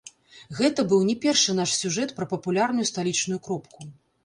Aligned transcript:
Гэта 0.59 0.85
быў 0.93 1.03
не 1.09 1.15
першы 1.25 1.51
наш 1.59 1.75
сюжэт 1.83 2.15
пра 2.21 2.29
папулярную 2.33 2.89
сталічную 2.93 3.41
кропку. 3.49 3.81